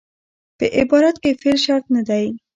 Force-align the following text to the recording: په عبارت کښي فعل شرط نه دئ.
په 0.57 0.65
عبارت 0.79 1.15
کښي 1.23 1.31
فعل 1.41 1.57
شرط 1.65 1.85
نه 1.95 2.01
دئ. 2.09 2.25